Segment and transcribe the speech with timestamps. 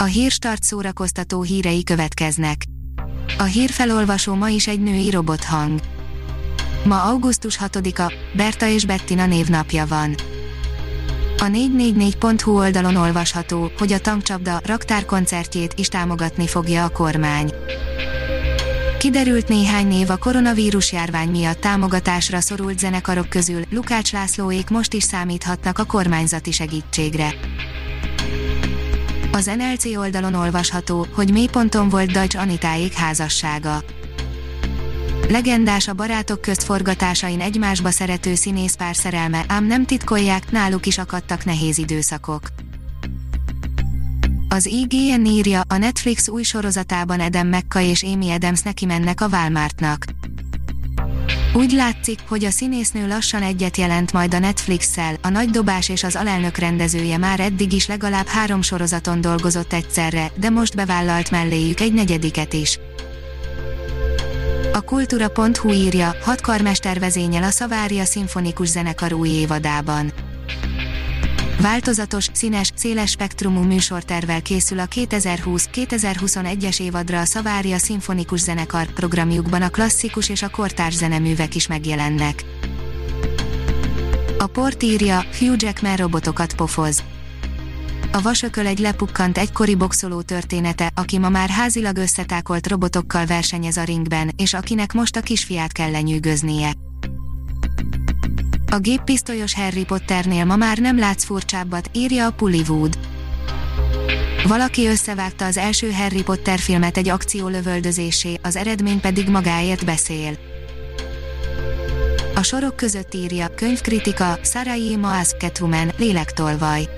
[0.00, 2.64] A hírstart szórakoztató hírei következnek.
[3.38, 5.80] A hírfelolvasó ma is egy női robothang.
[6.84, 10.14] Ma augusztus 6-a, Berta és Bettina névnapja van.
[11.38, 17.52] A 444.hu oldalon olvasható, hogy a tankcsapda raktárkoncertjét is támogatni fogja a kormány.
[18.98, 25.02] Kiderült néhány név a koronavírus járvány miatt támogatásra szorult zenekarok közül, Lukács Lászlóék most is
[25.02, 27.34] számíthatnak a kormányzati segítségre.
[29.38, 33.82] Az NLC oldalon olvasható, hogy mélyponton volt Dajcs Anitáék házassága.
[35.28, 41.44] Legendás a barátok közt forgatásain egymásba szerető színészpár szerelme, ám nem titkolják, náluk is akadtak
[41.44, 42.42] nehéz időszakok.
[44.48, 49.28] Az IGN írja, a Netflix új sorozatában Adam Mekka és Amy Adams neki mennek a
[49.28, 50.04] Walmartnak.
[51.58, 56.04] Úgy látszik, hogy a színésznő lassan egyet jelent majd a Netflix-szel, a Nagy Dobás és
[56.04, 61.80] az alelnök rendezője már eddig is legalább három sorozaton dolgozott egyszerre, de most bevállalt melléjük
[61.80, 62.78] egy negyediket is.
[64.72, 70.12] A kultúra.hu írja, hat karmester vezényel a Szavária Szimfonikus Zenekar új évadában.
[71.62, 79.68] Változatos, színes, széles spektrumú műsortervel készül a 2020-2021-es évadra a Szavária Szimfonikus Zenekar programjukban a
[79.68, 82.44] klasszikus és a kortárs zeneművek is megjelennek.
[84.38, 87.02] A port írja, Hugh Jackman robotokat pofoz.
[88.12, 93.84] A vasököl egy lepukkant egykori boxoló története, aki ma már házilag összetákolt robotokkal versenyez a
[93.84, 96.72] ringben, és akinek most a kisfiát kell lenyűgöznie.
[98.70, 102.98] A géppisztolyos Harry Potternél ma már nem látsz furcsábbat, írja a Pullywood.
[104.46, 110.38] Valaki összevágta az első Harry Potter filmet egy akció lövöldözésé, az eredmény pedig magáért beszél.
[112.34, 116.88] A sorok között írja, könyvkritika, Sarai Maas Catwoman, lélektolvaj.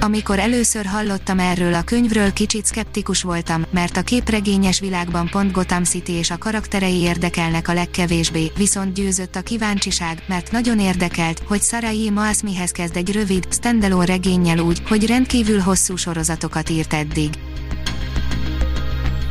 [0.00, 5.84] Amikor először hallottam erről a könyvről kicsit szkeptikus voltam, mert a képregényes világban pont Gotham
[5.84, 11.62] City és a karakterei érdekelnek a legkevésbé, viszont győzött a kíváncsiság, mert nagyon érdekelt, hogy
[11.62, 17.30] Sarai Maas mihez kezd egy rövid, standalone regénnyel úgy, hogy rendkívül hosszú sorozatokat írt eddig.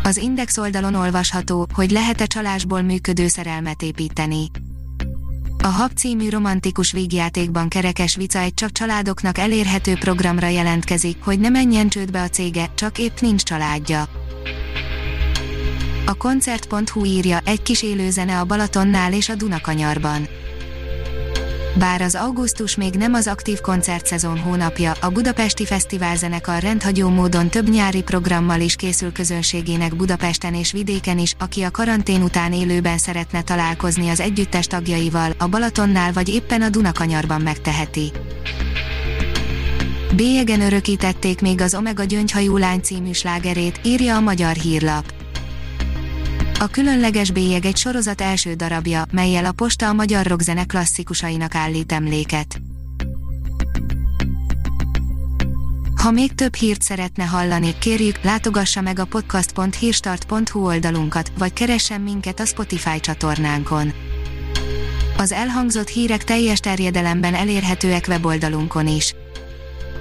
[0.04, 4.50] Az Index oldalon olvasható, hogy lehet-e csalásból működő szerelmet építeni.
[5.66, 11.50] A Hab című romantikus vígjátékban kerekes vica egy csak családoknak elérhető programra jelentkezik, hogy ne
[11.50, 14.08] menjen csődbe a cége, csak épp nincs családja.
[16.06, 20.28] A koncert.hu írja, egy kis élőzene a Balatonnál és a Dunakanyarban.
[21.80, 27.70] Bár az augusztus még nem az aktív koncertszezon hónapja, a Budapesti Fesztiválzenekar rendhagyó módon több
[27.70, 33.42] nyári programmal is készül közönségének Budapesten és vidéken is, aki a karantén után élőben szeretne
[33.42, 38.12] találkozni az együttes tagjaival, a Balatonnál vagy éppen a Dunakanyarban megteheti.
[40.16, 45.25] Bélyegen örökítették még az Omega Gyöngyhajú lány című slágerét, írja a magyar hírlap.
[46.60, 51.92] A különleges bélyeg egy sorozat első darabja, melyel a posta a magyar rockzene klasszikusainak állít
[51.92, 52.62] emléket.
[56.02, 62.40] Ha még több hírt szeretne hallani, kérjük, látogassa meg a podcast.hírstart.hu oldalunkat, vagy keressen minket
[62.40, 63.94] a Spotify csatornánkon.
[65.18, 69.16] Az elhangzott hírek teljes terjedelemben elérhetőek weboldalunkon is.